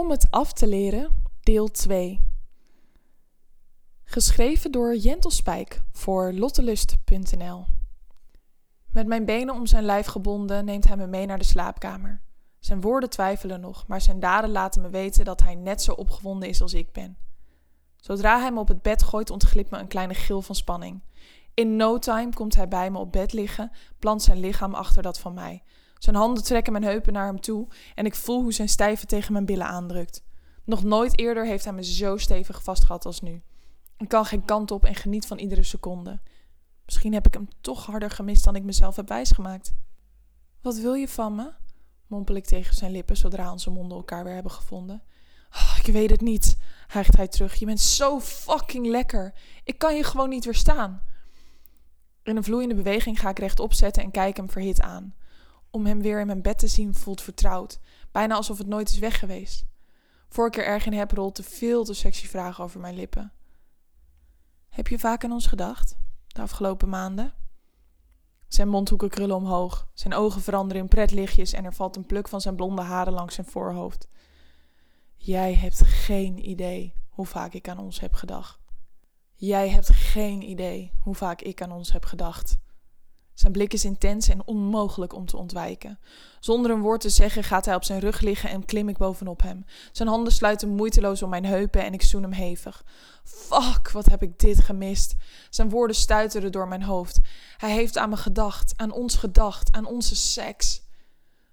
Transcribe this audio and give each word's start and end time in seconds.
Om 0.00 0.10
het 0.10 0.30
af 0.30 0.52
te 0.52 0.66
leren, 0.66 1.24
deel 1.40 1.68
2. 1.68 2.20
Geschreven 4.04 4.72
door 4.72 4.96
Jentel 4.96 5.30
Spijk 5.30 5.80
voor 5.92 6.32
lottelust.nl. 6.32 7.64
Met 8.86 9.06
mijn 9.06 9.24
benen 9.24 9.54
om 9.54 9.66
zijn 9.66 9.84
lijf 9.84 10.06
gebonden 10.06 10.64
neemt 10.64 10.86
hij 10.86 10.96
me 10.96 11.06
mee 11.06 11.26
naar 11.26 11.38
de 11.38 11.44
slaapkamer. 11.44 12.20
Zijn 12.58 12.80
woorden 12.80 13.10
twijfelen 13.10 13.60
nog, 13.60 13.86
maar 13.86 14.00
zijn 14.00 14.20
daden 14.20 14.50
laten 14.50 14.82
me 14.82 14.90
weten 14.90 15.24
dat 15.24 15.40
hij 15.40 15.54
net 15.54 15.82
zo 15.82 15.92
opgewonden 15.92 16.48
is 16.48 16.62
als 16.62 16.74
ik 16.74 16.92
ben. 16.92 17.16
Zodra 17.96 18.40
hij 18.40 18.52
me 18.52 18.60
op 18.60 18.68
het 18.68 18.82
bed 18.82 19.02
gooit, 19.02 19.30
ontglipt 19.30 19.70
me 19.70 19.78
een 19.78 19.88
kleine 19.88 20.14
gil 20.14 20.42
van 20.42 20.54
spanning. 20.54 21.02
In 21.54 21.76
no 21.76 21.98
time 21.98 22.34
komt 22.34 22.56
hij 22.56 22.68
bij 22.68 22.90
me 22.90 22.98
op 22.98 23.12
bed 23.12 23.32
liggen, 23.32 23.72
plant 23.98 24.22
zijn 24.22 24.40
lichaam 24.40 24.74
achter 24.74 25.02
dat 25.02 25.18
van 25.18 25.34
mij. 25.34 25.62
Zijn 26.00 26.16
handen 26.16 26.44
trekken 26.44 26.72
mijn 26.72 26.84
heupen 26.84 27.12
naar 27.12 27.26
hem 27.26 27.40
toe 27.40 27.68
en 27.94 28.04
ik 28.06 28.14
voel 28.14 28.42
hoe 28.42 28.52
zijn 28.52 28.68
stijve 28.68 29.06
tegen 29.06 29.32
mijn 29.32 29.44
billen 29.44 29.66
aandrukt. 29.66 30.22
Nog 30.64 30.84
nooit 30.84 31.18
eerder 31.18 31.46
heeft 31.46 31.64
hij 31.64 31.72
me 31.72 31.84
zo 31.84 32.16
stevig 32.16 32.62
vastgehad 32.62 33.06
als 33.06 33.20
nu. 33.20 33.42
Ik 33.96 34.08
kan 34.08 34.24
geen 34.24 34.44
kant 34.44 34.70
op 34.70 34.84
en 34.84 34.94
geniet 34.94 35.26
van 35.26 35.38
iedere 35.38 35.62
seconde. 35.62 36.20
Misschien 36.84 37.12
heb 37.12 37.26
ik 37.26 37.34
hem 37.34 37.48
toch 37.60 37.86
harder 37.86 38.10
gemist 38.10 38.44
dan 38.44 38.56
ik 38.56 38.62
mezelf 38.62 38.96
heb 38.96 39.08
wijsgemaakt. 39.08 39.72
Wat 40.60 40.76
wil 40.76 40.94
je 40.94 41.08
van 41.08 41.34
me? 41.34 41.52
mompel 42.06 42.34
ik 42.34 42.44
tegen 42.44 42.74
zijn 42.74 42.92
lippen 42.92 43.16
zodra 43.16 43.52
onze 43.52 43.70
monden 43.70 43.96
elkaar 43.96 44.24
weer 44.24 44.34
hebben 44.34 44.52
gevonden. 44.52 45.02
Oh, 45.52 45.76
ik 45.84 45.92
weet 45.92 46.10
het 46.10 46.20
niet, 46.20 46.56
hijgt 46.86 47.16
hij 47.16 47.28
terug. 47.28 47.54
Je 47.54 47.66
bent 47.66 47.80
zo 47.80 48.20
fucking 48.20 48.86
lekker. 48.86 49.34
Ik 49.64 49.78
kan 49.78 49.96
je 49.96 50.04
gewoon 50.04 50.28
niet 50.28 50.44
weerstaan. 50.44 51.02
In 52.22 52.36
een 52.36 52.44
vloeiende 52.44 52.74
beweging 52.74 53.20
ga 53.20 53.28
ik 53.28 53.38
rechtop 53.38 53.72
zetten 53.74 54.02
en 54.02 54.10
kijk 54.10 54.36
hem 54.36 54.50
verhit 54.50 54.80
aan. 54.80 55.14
Om 55.70 55.86
hem 55.86 56.02
weer 56.02 56.20
in 56.20 56.26
mijn 56.26 56.42
bed 56.42 56.58
te 56.58 56.66
zien 56.66 56.94
voelt 56.94 57.22
vertrouwd, 57.22 57.80
bijna 58.12 58.34
alsof 58.34 58.58
het 58.58 58.66
nooit 58.66 58.88
is 58.88 58.98
weg 58.98 59.18
geweest. 59.18 59.66
Voor 60.28 60.46
ik 60.46 60.56
er 60.56 60.64
erg 60.64 60.86
in 60.86 60.92
heb, 60.92 61.10
rolt 61.10 61.34
te 61.34 61.42
veel 61.42 61.84
te 61.84 61.94
sexy 61.94 62.26
vragen 62.26 62.64
over 62.64 62.80
mijn 62.80 62.94
lippen. 62.94 63.32
Heb 64.68 64.88
je 64.88 64.98
vaak 64.98 65.24
aan 65.24 65.32
ons 65.32 65.46
gedacht, 65.46 65.96
de 66.26 66.40
afgelopen 66.40 66.88
maanden? 66.88 67.34
Zijn 68.48 68.68
mondhoeken 68.68 69.08
krullen 69.08 69.36
omhoog, 69.36 69.88
zijn 69.94 70.14
ogen 70.14 70.42
veranderen 70.42 70.82
in 70.82 70.88
pretlichtjes 70.88 71.52
en 71.52 71.64
er 71.64 71.74
valt 71.74 71.96
een 71.96 72.06
pluk 72.06 72.28
van 72.28 72.40
zijn 72.40 72.56
blonde 72.56 72.82
haren 72.82 73.12
langs 73.12 73.34
zijn 73.34 73.46
voorhoofd. 73.46 74.08
Jij 75.16 75.54
hebt 75.54 75.82
geen 75.84 76.48
idee 76.48 76.94
hoe 77.08 77.26
vaak 77.26 77.52
ik 77.52 77.68
aan 77.68 77.78
ons 77.78 78.00
heb 78.00 78.14
gedacht. 78.14 78.60
Jij 79.34 79.68
hebt 79.68 79.88
geen 79.92 80.42
idee 80.42 80.92
hoe 80.98 81.14
vaak 81.14 81.40
ik 81.40 81.62
aan 81.62 81.72
ons 81.72 81.92
heb 81.92 82.04
gedacht. 82.04 82.58
Zijn 83.40 83.52
blik 83.52 83.72
is 83.72 83.84
intens 83.84 84.28
en 84.28 84.46
onmogelijk 84.46 85.14
om 85.14 85.26
te 85.26 85.36
ontwijken. 85.36 85.98
Zonder 86.40 86.70
een 86.70 86.80
woord 86.80 87.00
te 87.00 87.08
zeggen 87.08 87.44
gaat 87.44 87.64
hij 87.64 87.74
op 87.74 87.84
zijn 87.84 88.00
rug 88.00 88.20
liggen 88.20 88.50
en 88.50 88.64
klim 88.64 88.88
ik 88.88 88.98
bovenop 88.98 89.42
hem. 89.42 89.64
Zijn 89.92 90.08
handen 90.08 90.32
sluiten 90.32 90.68
moeiteloos 90.68 91.22
om 91.22 91.30
mijn 91.30 91.44
heupen 91.44 91.84
en 91.84 91.92
ik 91.92 92.02
zoen 92.02 92.22
hem 92.22 92.32
hevig. 92.32 92.84
Fuck, 93.24 93.90
wat 93.90 94.06
heb 94.06 94.22
ik 94.22 94.38
dit 94.38 94.60
gemist. 94.60 95.14
Zijn 95.50 95.70
woorden 95.70 95.96
stuiteren 95.96 96.52
door 96.52 96.68
mijn 96.68 96.82
hoofd. 96.82 97.20
Hij 97.56 97.72
heeft 97.72 97.98
aan 97.98 98.08
me 98.08 98.16
gedacht, 98.16 98.72
aan 98.76 98.92
ons 98.92 99.14
gedacht, 99.14 99.72
aan 99.72 99.86
onze 99.86 100.16
seks. 100.16 100.82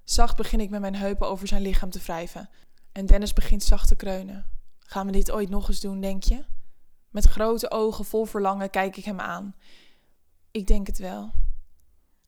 Zacht 0.04 0.36
begin 0.36 0.60
ik 0.60 0.70
met 0.70 0.82
mijn 0.82 0.96
heupen 0.96 1.30
over 1.30 1.48
zijn 1.48 1.62
lichaam 1.62 1.90
te 1.90 2.00
wrijven. 2.00 2.50
En 2.92 3.06
Dennis 3.06 3.34
begint 3.34 3.64
zacht 3.64 3.88
te 3.88 3.96
kreunen. 3.96 4.46
Gaan 4.80 5.06
we 5.06 5.12
dit 5.12 5.32
ooit 5.32 5.50
nog 5.50 5.68
eens 5.68 5.80
doen, 5.80 6.02
denk 6.02 6.24
je? 6.24 6.44
Met 7.10 7.26
grote 7.26 7.72
ogen 7.72 8.06
vol 8.06 8.26
verlangen 8.26 8.70
kijk 8.70 8.98
ik 8.98 9.06
hem 9.06 9.20
aan. 9.20 9.56
Ik 10.52 10.68
denk 10.68 10.88
het 10.88 10.98
wel. 10.98 11.32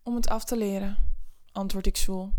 Om 0.10 0.16
het 0.16 0.30
af 0.30 0.44
te 0.44 0.58
leren, 0.58 0.98
antwoord 1.52 1.86
ik 1.86 1.98
zwoel. 1.98 2.30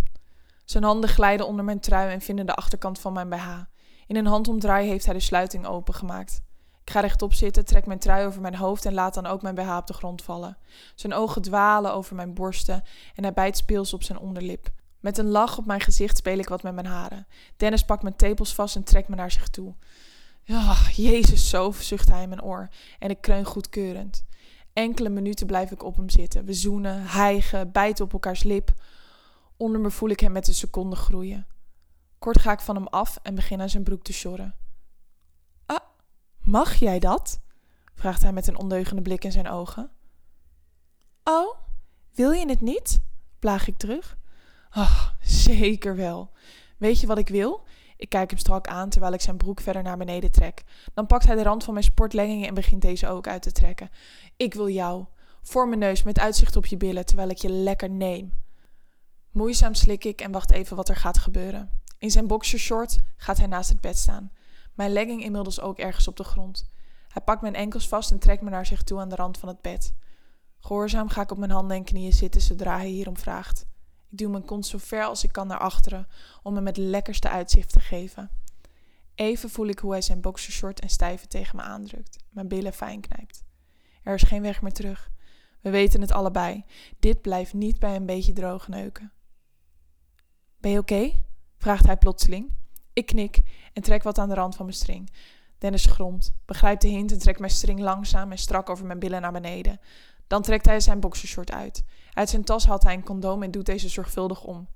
Zijn 0.65 0.85
handen 0.85 1.11
glijden 1.11 1.47
onder 1.47 1.65
mijn 1.65 1.81
trui 1.81 2.13
en 2.13 2.21
vinden 2.21 2.47
de 2.47 2.55
achterkant 2.55 2.99
van 2.99 3.13
mijn 3.13 3.29
BH. 3.29 3.49
In 4.07 4.17
een 4.17 4.27
handomdraai 4.27 4.89
heeft 4.89 5.05
hij 5.05 5.15
de 5.15 5.21
sluiting 5.21 5.67
opengemaakt. 5.67 6.43
Ik 6.85 6.91
ga 6.91 7.01
rechtop 7.01 7.35
zitten, 7.35 7.65
trek 7.65 7.87
mijn 7.87 7.99
trui 7.99 8.27
over 8.27 8.41
mijn 8.41 8.55
hoofd 8.55 8.85
en 8.85 8.95
laat 8.95 9.15
dan 9.15 9.27
ook 9.27 9.43
mijn 9.43 9.55
BH 9.55 9.77
op 9.77 9.87
de 9.87 9.93
grond 9.93 10.23
vallen. 10.23 10.59
Zijn 10.95 11.15
ogen 11.15 11.43
dwalen 11.43 11.93
over 11.93 12.17
mijn 12.17 12.35
borsten 12.35 12.83
en 13.15 13.23
hij 13.23 13.33
bijt 13.33 13.57
speels 13.57 13.95
op 13.95 14.03
zijn 14.03 14.19
onderlip. 14.19 14.71
Met 15.01 15.19
een 15.19 15.29
lach 15.29 15.59
op 15.59 15.67
mijn 15.67 15.81
gezicht 15.81 16.17
speel 16.17 16.39
ik 16.39 16.49
wat 16.49 16.63
met 16.63 16.75
mijn 16.75 16.87
haren. 16.87 17.27
Dennis 17.57 17.85
pakt 17.85 18.03
mijn 18.03 18.17
tepels 18.17 18.55
vast 18.55 18.77
en 18.77 18.85
trekt 18.85 19.09
me 19.09 19.17
naar 19.17 19.31
zich 19.31 19.49
toe. 19.49 19.75
Ja, 20.43 20.77
jezus, 20.95 21.49
zo, 21.49 21.71
zucht 21.71 22.09
hij 22.09 22.23
in 22.23 22.29
mijn 22.29 22.43
oor 22.43 22.69
en 22.99 23.11
ik 23.11 23.21
kreun 23.21 23.45
goedkeurend. 23.45 24.25
Enkele 24.73 25.09
minuten 25.09 25.47
blijf 25.47 25.71
ik 25.71 25.83
op 25.83 25.97
hem 25.97 26.11
zitten. 26.11 26.45
We 26.45 26.53
zoenen, 26.53 27.07
hijgen, 27.07 27.73
bijten 27.73 28.05
op 28.05 28.13
elkaars 28.13 28.43
lip. 28.43 28.73
Onder 29.57 29.81
me 29.81 29.91
voel 29.91 30.09
ik 30.09 30.21
hem 30.21 30.33
met 30.33 30.49
een 30.49 30.55
seconde 30.55 30.97
groeien. 30.97 31.47
Kort 32.19 32.41
ga 32.41 32.53
ik 32.53 32.61
van 32.61 32.75
hem 32.75 32.87
af 32.87 33.19
en 33.23 33.35
begin 33.35 33.61
aan 33.61 33.69
zijn 33.69 33.83
broek 33.83 34.03
te 34.03 34.13
sjorren. 34.13 34.55
Ah, 35.67 35.81
mag 36.41 36.75
jij 36.75 36.99
dat? 36.99 37.41
vraagt 37.95 38.23
hij 38.23 38.33
met 38.33 38.47
een 38.47 38.59
ondeugende 38.59 39.03
blik 39.03 39.25
in 39.25 39.33
zijn 39.33 39.49
ogen. 39.49 39.91
Oh, 41.25 41.55
wil 42.15 42.31
je 42.31 42.49
het 42.49 42.61
niet? 42.61 43.03
plaag 43.39 43.67
ik 43.67 43.77
terug. 43.77 44.19
Oh, 44.77 45.07
zeker 45.21 45.97
wel. 45.97 46.31
Weet 46.77 47.01
je 47.01 47.07
wat 47.07 47.19
ik 47.19 47.29
wil? 47.29 47.67
Ik 48.01 48.09
kijk 48.09 48.31
hem 48.31 48.39
strak 48.39 48.67
aan 48.67 48.89
terwijl 48.89 49.13
ik 49.13 49.21
zijn 49.21 49.37
broek 49.37 49.61
verder 49.61 49.83
naar 49.83 49.97
beneden 49.97 50.31
trek. 50.31 50.63
Dan 50.95 51.07
pakt 51.07 51.27
hij 51.27 51.35
de 51.35 51.43
rand 51.43 51.65
van 51.65 51.73
mijn 51.73 51.85
sportleggingen 51.85 52.49
en 52.49 52.55
begint 52.55 52.83
deze 52.83 53.09
ook 53.09 53.27
uit 53.27 53.43
te 53.43 53.53
trekken. 53.53 53.91
Ik 54.37 54.55
wil 54.55 54.69
jou. 54.69 55.05
Voor 55.43 55.69
mijn 55.69 55.81
neus 55.81 56.03
met 56.03 56.19
uitzicht 56.19 56.57
op 56.57 56.67
je 56.67 56.77
billen 56.77 57.07
terwijl 57.07 57.29
ik 57.29 57.37
je 57.37 57.49
lekker 57.49 57.91
neem. 57.91 58.33
Moeizaam 59.31 59.75
slik 59.75 60.05
ik 60.05 60.21
en 60.21 60.33
wacht 60.33 60.51
even 60.51 60.77
wat 60.77 60.89
er 60.89 60.97
gaat 60.97 61.19
gebeuren. 61.19 61.71
In 61.99 62.11
zijn 62.11 62.27
boxershort 62.27 62.99
gaat 63.17 63.39
hij 63.39 63.47
naast 63.47 63.69
het 63.69 63.81
bed 63.81 63.99
staan. 63.99 64.33
Mijn 64.75 64.93
legging 64.93 65.23
inmiddels 65.23 65.61
ook 65.61 65.79
ergens 65.79 66.09
op 66.09 66.17
de 66.17 66.25
grond. 66.25 66.71
Hij 67.09 67.23
pakt 67.23 67.43
mijn 67.43 67.55
enkels 67.55 67.89
vast 67.89 68.11
en 68.11 68.19
trekt 68.19 68.43
me 68.43 68.51
naar 68.51 68.67
zich 68.67 68.83
toe 68.83 69.01
aan 69.01 69.09
de 69.09 69.17
rand 69.17 69.39
van 69.39 69.49
het 69.49 69.61
bed. 69.61 69.95
Gehoorzaam 70.61 71.09
ga 71.09 71.23
ik 71.23 71.31
op 71.31 71.39
mijn 71.39 71.51
handen 71.51 71.77
en 71.77 71.85
knieën 71.85 72.13
zitten 72.13 72.41
zodra 72.41 72.77
hij 72.77 72.89
hierom 72.89 73.17
vraagt. 73.17 73.67
Ik 74.11 74.19
duw 74.19 74.31
mijn 74.31 74.45
kont 74.45 74.67
zo 74.67 74.79
ver 74.79 75.05
als 75.05 75.25
ik 75.25 75.33
kan 75.33 75.47
naar 75.47 75.59
achteren 75.59 76.09
om 76.43 76.55
hem 76.55 76.67
het 76.67 76.77
lekkerste 76.77 77.29
uitzicht 77.29 77.73
te 77.73 77.81
geven. 77.81 78.31
Even 79.15 79.51
voel 79.51 79.67
ik 79.67 79.79
hoe 79.79 79.91
hij 79.91 80.03
zijn 80.03 80.21
boxershort 80.21 80.81
en 80.81 80.89
stijve 80.89 81.27
tegen 81.27 81.57
me 81.57 81.63
aandrukt, 81.63 82.19
mijn 82.31 82.49
billen 82.49 82.73
fijn 82.73 83.01
knijpt. 83.01 83.45
Er 84.03 84.15
is 84.15 84.23
geen 84.23 84.43
weg 84.43 84.63
meer 84.63 84.73
terug. 84.73 85.11
We 85.61 85.71
weten 85.71 86.01
het 86.01 86.13
allebei. 86.13 86.65
Dit 86.99 87.21
blijft 87.21 87.53
niet 87.53 87.79
bij 87.79 87.97
een 87.97 88.07
beetje 88.07 88.33
droog 88.33 88.69
neuken. 88.69 89.13
Ben 90.57 90.71
je 90.71 90.79
oké? 90.79 91.13
vraagt 91.57 91.87
hij 91.87 91.97
plotseling. 91.97 92.53
Ik 92.93 93.07
knik 93.07 93.41
en 93.73 93.83
trek 93.83 94.03
wat 94.03 94.19
aan 94.19 94.29
de 94.29 94.35
rand 94.35 94.57
van 94.57 94.65
mijn 94.65 94.77
string. 94.77 95.13
Dennis 95.59 95.85
gromt, 95.85 96.35
begrijpt 96.45 96.83
de 96.83 96.89
hint 96.89 97.13
en 97.13 97.19
trekt 97.19 97.39
mijn 97.39 97.53
string 97.53 97.81
langzaam 97.81 98.31
en 98.31 98.39
strak 98.39 98.71
over 98.71 98.87
mijn 98.87 98.99
billen 98.99 99.21
naar 99.21 99.33
beneden. 99.33 99.81
Dan 100.31 100.43
trekt 100.43 100.67
hij 100.67 100.81
zijn 100.81 101.01
boxershort 101.01 101.53
uit. 101.53 101.85
Uit 102.13 102.29
zijn 102.29 102.45
tas 102.45 102.67
haalt 102.67 102.83
hij 102.83 102.95
een 102.95 103.03
condoom 103.03 103.43
en 103.43 103.51
doet 103.51 103.67
deze 103.67 103.89
zorgvuldig 103.89 104.45
om. 104.45 104.69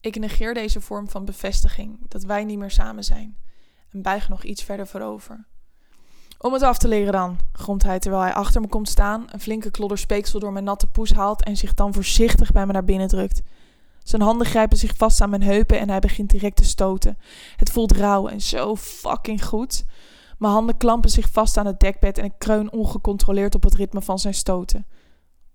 Ik 0.00 0.18
negeer 0.18 0.54
deze 0.54 0.80
vorm 0.80 1.08
van 1.08 1.24
bevestiging 1.24 1.98
dat 2.08 2.22
wij 2.22 2.44
niet 2.44 2.58
meer 2.58 2.70
samen 2.70 3.04
zijn 3.04 3.36
en 3.90 4.02
buig 4.02 4.28
nog 4.28 4.44
iets 4.44 4.62
verder 4.62 4.86
voorover. 4.86 5.46
Om 6.38 6.52
het 6.52 6.62
af 6.62 6.78
te 6.78 6.88
leren 6.88 7.12
dan, 7.12 7.38
gromt 7.52 7.82
hij 7.82 7.98
terwijl 7.98 8.22
hij 8.22 8.34
achter 8.34 8.60
me 8.60 8.68
komt 8.68 8.88
staan, 8.88 9.24
een 9.26 9.40
flinke 9.40 9.70
klodder 9.70 9.98
speeksel 9.98 10.40
door 10.40 10.52
mijn 10.52 10.64
natte 10.64 10.86
poes 10.86 11.12
haalt 11.12 11.44
en 11.44 11.56
zich 11.56 11.74
dan 11.74 11.94
voorzichtig 11.94 12.52
bij 12.52 12.66
me 12.66 12.72
naar 12.72 12.84
binnen 12.84 13.08
drukt. 13.08 13.42
Zijn 14.02 14.22
handen 14.22 14.46
grijpen 14.46 14.78
zich 14.78 14.96
vast 14.96 15.20
aan 15.20 15.30
mijn 15.30 15.42
heupen 15.42 15.78
en 15.78 15.88
hij 15.88 16.00
begint 16.00 16.30
direct 16.30 16.56
te 16.56 16.64
stoten. 16.64 17.18
Het 17.56 17.70
voelt 17.70 17.92
rauw 17.92 18.28
en 18.28 18.40
zo 18.40 18.76
fucking 18.76 19.44
goed. 19.44 19.84
Mijn 20.40 20.52
handen 20.52 20.76
klampen 20.76 21.10
zich 21.10 21.30
vast 21.30 21.56
aan 21.56 21.66
het 21.66 21.80
dekbed 21.80 22.18
en 22.18 22.24
ik 22.24 22.32
kreun 22.38 22.72
ongecontroleerd 22.72 23.54
op 23.54 23.62
het 23.62 23.74
ritme 23.74 24.02
van 24.02 24.18
zijn 24.18 24.34
stoten. 24.34 24.86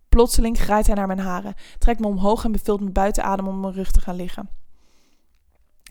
Plotseling 0.10 0.60
grijpt 0.60 0.88
hij 0.88 0.96
naar 0.96 1.08
mijn 1.08 1.20
haren, 1.20 1.54
trekt 1.78 2.00
me 2.00 2.08
omhoog 2.08 2.44
en 2.44 2.52
beveelt 2.52 2.82
me 2.82 2.90
buiten 2.90 3.24
adem 3.24 3.48
om 3.48 3.60
mijn 3.60 3.74
rug 3.74 3.92
te 3.92 4.02
gaan 4.02 4.16
liggen. 4.16 4.50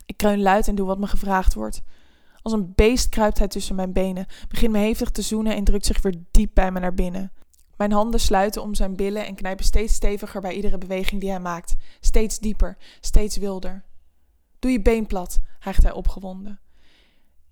Ik 0.05 0.17
kreun 0.17 0.41
luid 0.41 0.67
en 0.67 0.75
doe 0.75 0.85
wat 0.87 0.99
me 0.99 1.07
gevraagd 1.07 1.53
wordt. 1.53 1.81
Als 2.41 2.53
een 2.53 2.73
beest 2.75 3.09
kruipt 3.09 3.37
hij 3.37 3.47
tussen 3.47 3.75
mijn 3.75 3.93
benen, 3.93 4.25
begint 4.47 4.71
me 4.71 4.79
hevig 4.79 5.11
te 5.11 5.21
zoenen 5.21 5.55
en 5.55 5.63
drukt 5.63 5.85
zich 5.85 6.01
weer 6.01 6.23
diep 6.31 6.51
bij 6.53 6.71
me 6.71 6.79
naar 6.79 6.93
binnen. 6.93 7.31
Mijn 7.77 7.91
handen 7.91 8.19
sluiten 8.19 8.61
om 8.61 8.75
zijn 8.75 8.95
billen 8.95 9.25
en 9.25 9.35
knijpen 9.35 9.65
steeds 9.65 9.93
steviger 9.93 10.41
bij 10.41 10.53
iedere 10.53 10.77
beweging 10.77 11.21
die 11.21 11.29
hij 11.29 11.39
maakt. 11.39 11.75
Steeds 11.99 12.39
dieper, 12.39 12.77
steeds 12.99 13.37
wilder. 13.37 13.83
Doe 14.59 14.71
je 14.71 14.81
been 14.81 15.07
plat, 15.07 15.39
hijgt 15.59 15.83
hij 15.83 15.91
opgewonden. 15.91 16.59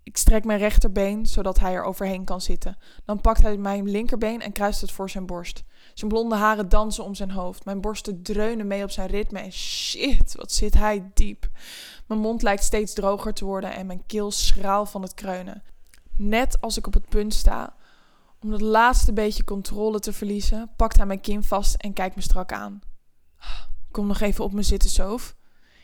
Ik 0.04 0.18
strek 0.18 0.44
mijn 0.44 0.60
rechterbeen 0.60 1.26
zodat 1.26 1.60
hij 1.60 1.74
er 1.74 1.84
overheen 1.84 2.24
kan 2.24 2.42
zitten. 2.42 2.78
Dan 3.06 3.22
pakt 3.22 3.42
hij 3.42 3.58
mijn 3.58 3.90
linkerbeen 3.90 4.42
en 4.42 4.52
kruist 4.52 4.82
het 4.82 4.92
voor 4.92 5.10
zijn 5.10 5.26
borst. 5.26 5.64
Zijn 5.94 6.10
blonde 6.10 6.36
haren 6.36 6.70
dansen 6.70 7.04
om 7.04 7.16
zijn 7.16 7.32
hoofd. 7.32 7.66
Mijn 7.66 7.82
borsten 7.82 8.22
dreunen 8.22 8.68
mee 8.68 8.84
op 8.84 8.92
zijn 8.92 9.08
ritme 9.08 9.40
en 9.40 9.52
shit, 9.52 10.36
wat 10.36 10.52
zit 10.52 10.74
hij 10.74 11.12
diep. 11.14 11.50
Mijn 12.08 12.20
mond 12.20 12.42
lijkt 12.42 12.64
steeds 12.64 12.94
droger 12.94 13.34
te 13.34 13.46
worden 13.46 13.74
en 13.74 13.86
mijn 13.86 14.06
keel 14.06 14.32
schraal 14.32 14.86
van 14.86 15.02
het 15.02 15.14
kreunen. 15.14 15.64
Net 16.16 16.62
als 16.62 16.78
ik 16.78 16.88
op 16.88 16.94
het 16.94 17.10
punt 17.10 17.34
sta 17.34 17.76
om 18.40 18.50
dat 18.50 18.62
laatste 18.62 19.14
beetje 19.14 19.44
controle 19.44 20.00
te 20.00 20.14
verliezen, 20.14 20.72
pakt 20.76 20.98
hij 20.98 21.06
mijn 21.06 21.22
kin 21.22 21.44
vast 21.44 21.76
en 21.76 21.94
kijkt 21.94 22.16
me 22.16 22.22
strak 22.22 22.52
aan. 22.52 22.82
Kom 23.92 24.08
nog 24.08 24.20
even 24.20 24.44
op 24.44 24.54
me 24.54 24.64
zitten, 24.64 24.90
Soof. 24.90 25.36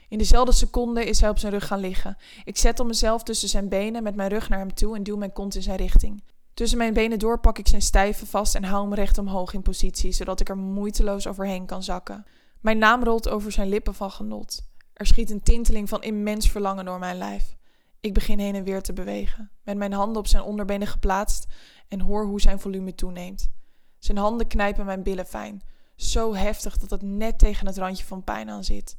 In 0.10 0.18
dezelfde 0.18 0.52
seconde 0.52 1.06
is 1.06 1.20
hij 1.20 1.30
op 1.30 1.40
zijn 1.40 1.52
rug 1.52 1.68
gaan 1.68 1.80
liggen. 1.80 2.18
Ik 2.44 2.58
zet 2.58 2.84
mezelf 2.84 3.24
tussen 3.24 3.50
zijn 3.50 3.70
benen 3.70 4.04
met 4.04 4.16
mijn 4.16 4.30
rug 4.30 4.50
naar 4.50 4.60
hem 4.60 4.74
toe 4.74 4.96
en 4.96 5.04
duw 5.04 5.18
mijn 5.18 5.34
kont 5.34 5.56
in 5.56 5.62
zijn 5.62 5.78
richting. 5.78 6.24
Tussen 6.54 6.78
mijn 6.78 6.94
benen 6.94 7.20
door 7.20 7.40
pak 7.40 7.58
ik 7.58 7.68
zijn 7.68 7.82
stijve 7.82 8.26
vast 8.26 8.56
en 8.56 8.64
hou 8.64 8.84
hem 8.84 8.94
recht 8.94 9.18
omhoog 9.18 9.54
in 9.54 9.62
positie, 9.62 10.12
zodat 10.12 10.40
ik 10.40 10.50
er 10.50 10.58
moeiteloos 10.58 11.28
overheen 11.28 11.66
kan 11.66 11.84
zakken. 11.84 12.26
Mijn 12.60 12.78
naam 12.78 13.04
rolt 13.04 13.30
over 13.30 13.52
zijn 13.52 13.70
lippen 13.70 13.94
van 13.94 14.12
genot. 14.12 14.62
Er 14.94 15.06
schiet 15.06 15.30
een 15.30 15.44
tinteling 15.44 15.90
van 15.90 16.04
immens 16.04 16.50
verlangen 16.50 16.86
door 16.86 17.00
mijn 17.00 17.18
lijf. 17.18 17.56
Ik 18.00 18.14
begin 18.14 18.40
heen 18.40 18.56
en 18.56 18.64
weer 18.64 18.82
te 18.82 18.94
bewegen, 18.94 19.52
met 19.64 19.78
mijn 19.78 19.94
handen 19.94 20.18
op 20.18 20.28
zijn 20.28 20.44
onderbenen 20.44 20.88
geplaatst 20.88 21.48
en 21.88 22.02
hoor 22.02 22.26
hoe 22.26 22.42
zijn 22.42 22.60
volume 22.60 22.96
toeneemt. 22.96 23.50
Zijn 23.98 24.18
handen 24.18 24.48
knijpen 24.48 24.86
mijn 24.86 25.04
billen 25.04 25.26
fijn, 25.26 25.62
zo 25.96 26.34
heftig 26.34 26.78
dat 26.78 26.90
het 26.90 27.02
net 27.02 27.40
tegen 27.40 27.68
het 27.68 27.78
randje 27.78 28.06
van 28.06 28.24
pijn 28.24 28.50
aan 28.50 28.64
zit. 28.64 28.98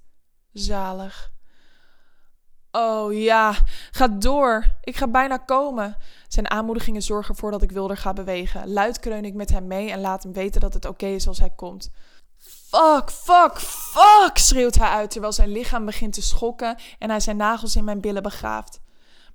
Zalig. 0.53 1.31
Oh 2.71 3.13
ja, 3.13 3.55
ga 3.91 4.09
door. 4.09 4.65
Ik 4.81 4.97
ga 4.97 5.09
bijna 5.09 5.37
komen. 5.37 5.97
Zijn 6.29 6.51
aanmoedigingen 6.51 7.03
zorgen 7.03 7.35
ervoor 7.35 7.51
dat 7.51 7.63
ik 7.63 7.73
wilder 7.73 7.97
ga 7.97 8.13
bewegen. 8.13 8.73
Luid 8.73 8.99
kreun 8.99 9.25
ik 9.25 9.35
met 9.35 9.51
hem 9.51 9.67
mee 9.67 9.91
en 9.91 10.01
laat 10.01 10.23
hem 10.23 10.33
weten 10.33 10.61
dat 10.61 10.75
het 10.75 10.85
oké 10.85 11.07
is 11.07 11.29
als 11.29 11.39
hij 11.39 11.51
komt. 11.51 11.91
Fuck, 12.37 13.11
fuck, 13.11 13.59
fuck, 13.61 14.39
schreeuwt 14.39 14.75
hij 14.75 14.89
uit 14.89 15.11
terwijl 15.11 15.33
zijn 15.33 15.53
lichaam 15.53 15.85
begint 15.85 16.13
te 16.13 16.23
schokken 16.23 16.77
en 16.99 17.11
hij 17.11 17.21
zijn 17.21 17.37
nagels 17.37 17.77
in 17.77 17.85
mijn 17.85 18.01
billen 18.01 18.23
begraaft. 18.23 18.81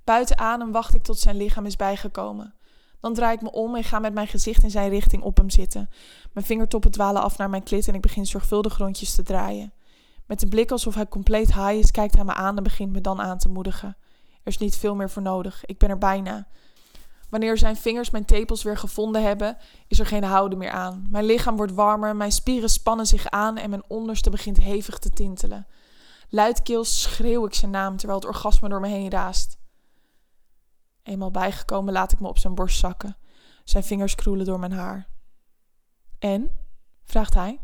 Buiten 0.03 0.37
adem 0.37 0.71
wacht 0.71 0.93
ik 0.93 1.03
tot 1.03 1.19
zijn 1.19 1.37
lichaam 1.37 1.65
is 1.65 1.75
bijgekomen. 1.75 2.53
Dan 2.99 3.13
draai 3.13 3.35
ik 3.35 3.41
me 3.41 3.51
om 3.51 3.75
en 3.75 3.83
ga 3.83 3.99
met 3.99 4.13
mijn 4.13 4.27
gezicht 4.27 4.63
in 4.63 4.71
zijn 4.71 4.89
richting 4.89 5.23
op 5.23 5.37
hem 5.37 5.49
zitten. 5.49 5.89
Mijn 6.33 6.45
vingertoppen 6.45 6.91
dwalen 6.91 7.21
af 7.21 7.37
naar 7.37 7.49
mijn 7.49 7.63
klit 7.63 7.87
en 7.87 7.93
ik 7.93 8.01
begin 8.01 8.25
zorgvuldig 8.25 8.77
rondjes 8.77 9.15
te 9.15 9.23
draaien. 9.23 9.73
Met 10.25 10.41
een 10.41 10.49
blik 10.49 10.71
alsof 10.71 10.95
hij 10.95 11.07
compleet 11.07 11.53
high 11.53 11.73
is, 11.73 11.91
kijkt 11.91 12.15
hij 12.15 12.23
me 12.23 12.33
aan 12.33 12.57
en 12.57 12.63
begint 12.63 12.91
me 12.91 13.01
dan 13.01 13.21
aan 13.21 13.37
te 13.37 13.49
moedigen. 13.49 13.97
Er 14.43 14.51
is 14.51 14.57
niet 14.57 14.77
veel 14.77 14.95
meer 14.95 15.09
voor 15.09 15.21
nodig. 15.21 15.65
Ik 15.65 15.77
ben 15.77 15.89
er 15.89 15.97
bijna. 15.97 16.47
Wanneer 17.29 17.57
zijn 17.57 17.75
vingers 17.75 18.09
mijn 18.09 18.25
tepels 18.25 18.63
weer 18.63 18.77
gevonden 18.77 19.23
hebben, 19.23 19.57
is 19.87 19.99
er 19.99 20.05
geen 20.05 20.23
houden 20.23 20.57
meer 20.57 20.71
aan. 20.71 21.07
Mijn 21.09 21.25
lichaam 21.25 21.55
wordt 21.55 21.73
warmer, 21.73 22.15
mijn 22.15 22.31
spieren 22.31 22.69
spannen 22.69 23.05
zich 23.05 23.29
aan 23.29 23.57
en 23.57 23.69
mijn 23.69 23.83
onderste 23.87 24.29
begint 24.29 24.57
hevig 24.57 24.99
te 24.99 25.09
tintelen. 25.09 25.67
Luidkeels 26.29 27.01
schreeuw 27.01 27.45
ik 27.45 27.53
zijn 27.53 27.71
naam 27.71 27.97
terwijl 27.97 28.19
het 28.19 28.27
orgasme 28.27 28.69
door 28.69 28.79
me 28.79 28.87
heen 28.87 29.09
raast. 29.09 29.57
Eenmaal 31.03 31.31
bijgekomen 31.31 31.93
laat 31.93 32.11
ik 32.11 32.19
me 32.19 32.27
op 32.27 32.37
zijn 32.37 32.55
borst 32.55 32.79
zakken. 32.79 33.17
Zijn 33.63 33.83
vingers 33.83 34.15
kroelen 34.15 34.45
door 34.45 34.59
mijn 34.59 34.71
haar. 34.71 35.07
En? 36.19 36.57
vraagt 37.03 37.33
hij. 37.33 37.59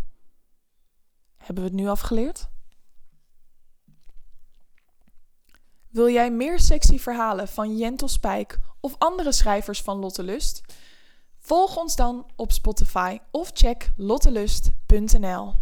Hebben 1.42 1.64
we 1.64 1.70
het 1.70 1.80
nu 1.80 1.88
afgeleerd? 1.88 2.50
Wil 5.90 6.10
jij 6.10 6.32
meer 6.32 6.60
sexy 6.60 7.00
verhalen 7.00 7.48
van 7.48 7.78
Jentel 7.78 8.08
Spijk 8.08 8.60
of 8.80 8.96
andere 8.98 9.32
schrijvers 9.32 9.82
van 9.82 9.98
Lottelust? 9.98 10.62
Volg 11.38 11.78
ons 11.78 11.96
dan 11.96 12.32
op 12.36 12.52
Spotify 12.52 13.18
of 13.32 13.52
check 13.54 13.92
lottelust.nl. 13.98 15.54